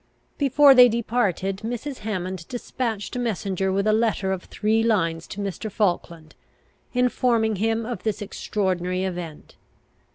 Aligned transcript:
Before 0.39 0.73
they 0.73 0.89
departed, 0.89 1.57
Mrs. 1.57 1.99
Hammond 1.99 2.47
despatched 2.47 3.15
a 3.15 3.19
messenger 3.19 3.71
with 3.71 3.85
a 3.85 3.93
letter 3.93 4.31
of 4.31 4.45
three 4.45 4.81
lines 4.81 5.27
to 5.27 5.39
Mr. 5.41 5.71
Falkland, 5.71 6.33
informing 6.91 7.57
him 7.57 7.85
of 7.85 8.01
this 8.01 8.19
extraordinary 8.19 9.03
event. 9.03 9.57